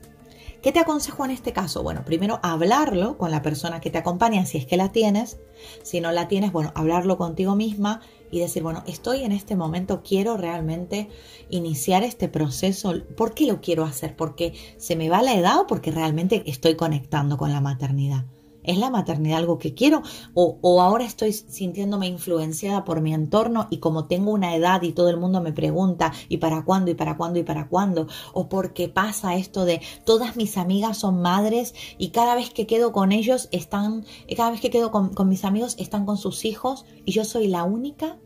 [0.61, 1.81] ¿Qué te aconsejo en este caso?
[1.81, 5.39] Bueno, primero hablarlo con la persona que te acompaña, si es que la tienes.
[5.81, 10.03] Si no la tienes, bueno, hablarlo contigo misma y decir, bueno, estoy en este momento,
[10.03, 11.09] quiero realmente
[11.49, 12.93] iniciar este proceso.
[13.17, 14.15] ¿Por qué lo quiero hacer?
[14.15, 18.25] ¿Porque se me va la edad o porque realmente estoy conectando con la maternidad?
[18.63, 20.03] ¿Es la maternidad algo que quiero?
[20.33, 25.09] O, ahora estoy sintiéndome influenciada por mi entorno y como tengo una edad y todo
[25.09, 26.91] el mundo me pregunta ¿y para cuándo?
[26.91, 27.39] ¿y para cuándo?
[27.39, 28.07] ¿y para cuándo?
[28.33, 32.91] O porque pasa esto de todas mis amigas son madres y cada vez que quedo
[32.91, 36.85] con ellos están, cada vez que quedo con, con mis amigos están con sus hijos
[37.05, 38.19] y yo soy la única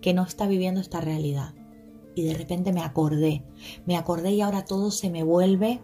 [0.00, 1.54] que no está viviendo esta realidad.
[2.14, 3.44] Y de repente me acordé,
[3.86, 5.80] me acordé y ahora todo se me vuelve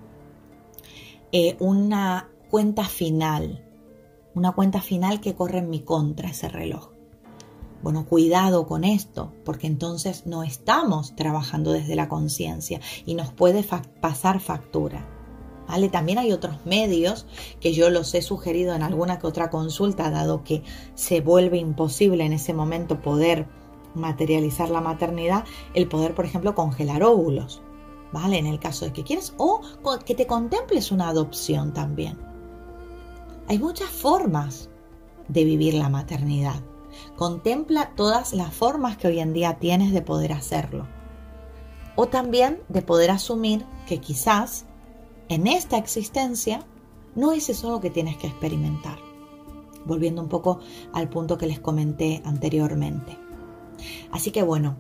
[1.33, 3.65] eh, una cuenta final
[4.35, 6.91] una cuenta final que corre en mi contra ese reloj.
[7.83, 13.65] Bueno, cuidado con esto, porque entonces no estamos trabajando desde la conciencia y nos puede
[14.01, 15.07] pasar factura.
[15.69, 15.89] ¿Vale?
[15.89, 17.27] También hay otros medios
[17.61, 20.63] que yo los he sugerido en alguna que otra consulta, dado que
[20.95, 23.49] se vuelve imposible en ese momento poder
[23.95, 27.63] materializar la maternidad, el poder, por ejemplo, congelar óvulos,
[28.13, 28.39] ¿vale?
[28.39, 29.61] En el caso de que quieras, o
[30.05, 32.34] que te contemples una adopción también.
[33.49, 34.71] Hay muchas formas
[35.29, 36.63] de vivir la maternidad.
[37.17, 40.87] Contempla todas las formas que hoy en día tienes de poder hacerlo.
[41.97, 44.65] O también de poder asumir que quizás
[45.29, 46.67] en esta existencia
[47.15, 48.99] no es eso lo que tienes que experimentar.
[49.85, 50.61] Volviendo un poco
[50.93, 53.19] al punto que les comenté anteriormente.
[54.11, 54.77] Así que bueno,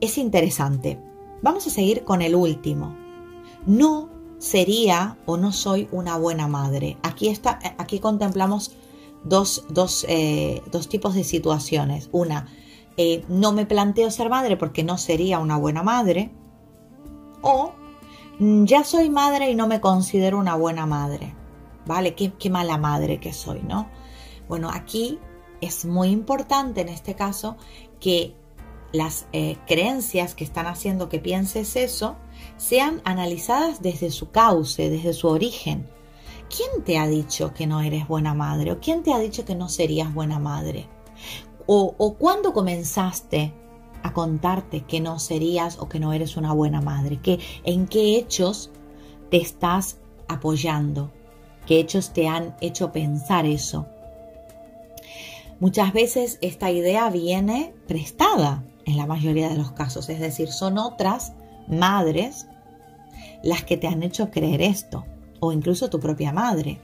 [0.00, 1.02] es interesante.
[1.42, 2.96] Vamos a seguir con el último.
[3.66, 6.96] No sería o no soy una buena madre.
[7.02, 8.72] Aquí, está, aquí contemplamos
[9.24, 9.64] dos,
[10.08, 12.08] eh, dos, tipos de situaciones.
[12.12, 12.48] Una,
[12.96, 16.30] eh, no me planteo ser madre porque no sería una buena madre.
[17.42, 17.72] O
[18.38, 21.34] mm, ya soy madre y no me considero una buena madre.
[21.86, 22.14] ¿Vale?
[22.14, 23.88] Qué, qué mala madre que soy, ¿no?
[24.48, 25.18] Bueno, aquí
[25.60, 27.56] es muy importante en este caso
[27.98, 28.34] que
[28.92, 32.16] las eh, creencias que están haciendo que pienses eso
[32.58, 35.88] sean analizadas desde su cauce, desde su origen.
[36.54, 38.72] ¿Quién te ha dicho que no eres buena madre?
[38.72, 40.86] ¿O quién te ha dicho que no serías buena madre?
[41.66, 43.54] ¿O, o cuándo comenzaste
[44.02, 47.20] a contarte que no serías o que no eres una buena madre?
[47.20, 48.70] ¿Que, ¿En qué hechos
[49.30, 51.10] te estás apoyando?
[51.66, 53.86] ¿Qué hechos te han hecho pensar eso?
[55.60, 60.78] Muchas veces esta idea viene prestada en la mayoría de los casos, es decir, son
[60.78, 61.32] otras
[61.70, 62.46] madres
[63.42, 65.04] las que te han hecho creer esto,
[65.40, 66.80] o incluso tu propia madre.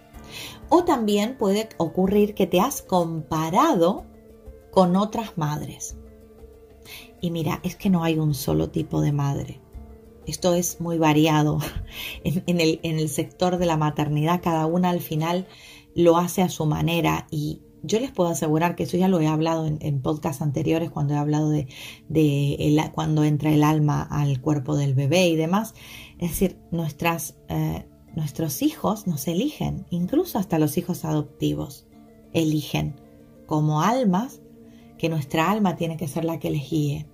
[0.69, 4.05] O también puede ocurrir que te has comparado
[4.71, 5.97] con otras madres.
[7.21, 9.61] Y mira, es que no hay un solo tipo de madre.
[10.27, 11.59] Esto es muy variado.
[12.25, 15.47] En, el, en el sector de la maternidad, cada una al final
[15.95, 19.27] lo hace a su manera y yo les puedo asegurar que eso ya lo he
[19.27, 21.69] hablado en, podcasts anteriores cuando he hablado de,
[22.95, 25.75] cuando entra el alma al cuerpo del bebé y demás.
[26.19, 31.87] Es decir, nuestras, eh, nuestros hijos nos eligen, incluso hasta los hijos adoptivos
[32.33, 32.97] eligen
[33.47, 34.41] como almas
[34.99, 37.07] que nuestra alma tiene que ser la que les guíe.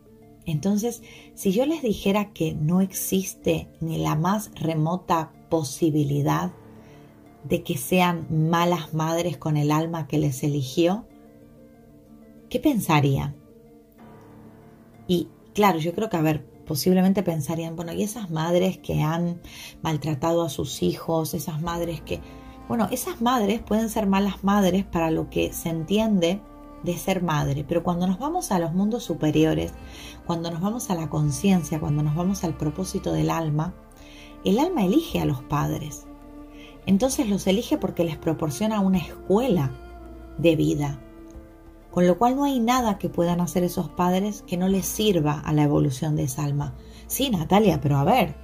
[0.46, 1.02] Entonces,
[1.34, 6.52] si yo les dijera que no existe ni la más remota posibilidad
[7.44, 11.06] de que sean malas madres con el alma que les eligió,
[12.48, 13.36] ¿qué pensarían?
[15.06, 19.40] Y claro, yo creo que, a ver, posiblemente pensarían, bueno, y esas madres que han
[19.82, 22.20] maltratado a sus hijos, esas madres que,
[22.68, 26.40] bueno, esas madres pueden ser malas madres para lo que se entiende
[26.84, 29.72] de ser madre, pero cuando nos vamos a los mundos superiores,
[30.26, 33.74] cuando nos vamos a la conciencia, cuando nos vamos al propósito del alma,
[34.44, 36.06] el alma elige a los padres
[36.86, 39.70] entonces los elige porque les proporciona una escuela
[40.38, 40.98] de vida.
[41.90, 45.40] Con lo cual no hay nada que puedan hacer esos padres que no les sirva
[45.40, 46.74] a la evolución de esa alma.
[47.06, 48.36] Sí, Natalia, pero a ver,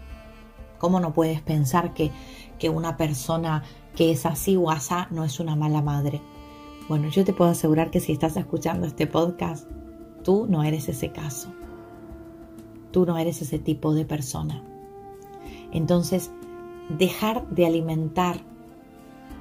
[0.78, 2.10] ¿cómo no puedes pensar que,
[2.58, 3.62] que una persona
[3.94, 6.20] que es así o asá no es una mala madre?
[6.88, 9.68] Bueno, yo te puedo asegurar que si estás escuchando este podcast,
[10.22, 11.52] tú no eres ese caso.
[12.90, 14.62] Tú no eres ese tipo de persona.
[15.72, 16.30] Entonces,
[16.88, 18.40] dejar de alimentar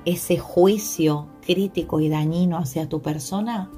[0.05, 3.69] ese juicio crítico y dañino hacia tu persona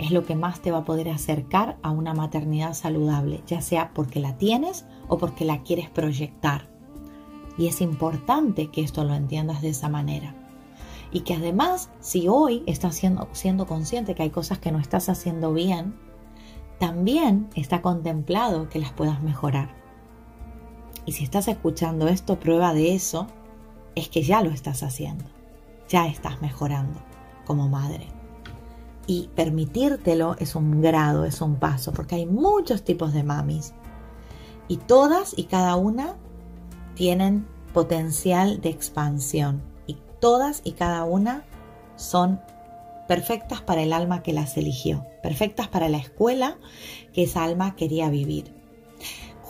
[0.00, 3.92] es lo que más te va a poder acercar a una maternidad saludable, ya sea
[3.92, 6.70] porque la tienes o porque la quieres proyectar.
[7.58, 10.34] Y es importante que esto lo entiendas de esa manera.
[11.12, 15.52] Y que además, si hoy estás siendo, consciente que hay cosas que no estás haciendo
[15.52, 15.94] bien,
[16.78, 19.79] también está contemplado que las puedas mejorar.
[21.06, 23.26] Y si estás escuchando esto, prueba de eso
[23.94, 25.24] es que ya lo estás haciendo,
[25.88, 27.00] ya estás mejorando
[27.44, 28.06] como madre.
[29.06, 33.72] Y permitírtelo es un grado, es un paso, porque hay muchos tipos de mamis.
[34.68, 36.14] Y todas y cada una
[36.94, 39.62] tienen potencial de expansión.
[39.86, 41.44] Y todas y cada una
[41.96, 42.40] son
[43.08, 46.58] perfectas para el alma que las eligió, perfectas para la escuela
[47.12, 48.59] que esa alma quería vivir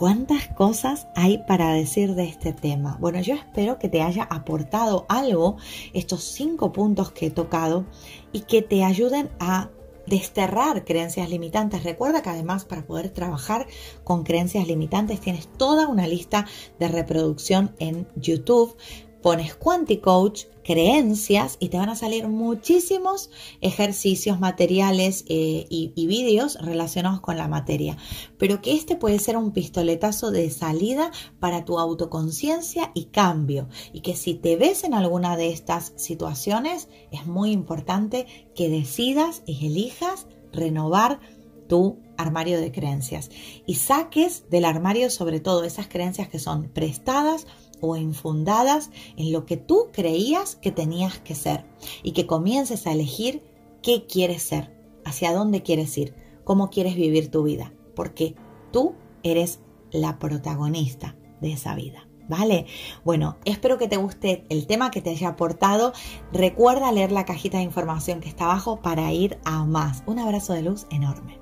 [0.01, 2.97] cuántas cosas hay para decir de este tema.
[3.01, 5.59] Bueno, yo espero que te haya aportado algo
[5.93, 7.85] estos cinco puntos que he tocado
[8.33, 9.69] y que te ayuden a
[10.07, 11.85] desterrar creencias limitantes.
[11.85, 13.67] Recuerda que además para poder trabajar
[14.03, 16.47] con creencias limitantes tienes toda una lista
[16.79, 18.79] de reproducción en YouTube
[19.23, 26.59] pones Quanticoach, creencias y te van a salir muchísimos ejercicios, materiales eh, y, y vídeos
[26.61, 27.97] relacionados con la materia.
[28.39, 33.69] Pero que este puede ser un pistoletazo de salida para tu autoconciencia y cambio.
[33.93, 39.43] Y que si te ves en alguna de estas situaciones, es muy importante que decidas
[39.47, 41.21] y elijas renovar
[41.69, 43.31] tu armario de creencias
[43.65, 47.47] y saques del armario sobre todo esas creencias que son prestadas
[47.81, 51.65] o infundadas en lo que tú creías que tenías que ser
[52.03, 53.43] y que comiences a elegir
[53.83, 56.15] qué quieres ser, hacia dónde quieres ir,
[56.45, 58.35] cómo quieres vivir tu vida, porque
[58.73, 59.61] tú eres
[59.91, 62.07] la protagonista de esa vida.
[62.29, 62.67] ¿Vale?
[63.05, 65.93] Bueno, espero que te guste el tema que te haya aportado.
[66.33, 70.05] Recuerda leer la cajita de información que está abajo para ir a más.
[70.07, 71.40] Un abrazo de luz enorme.